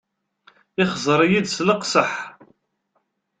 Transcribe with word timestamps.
Ixẓer-iyi-d 0.83 1.47
s 1.49 1.57
leqseḥ. 1.67 2.11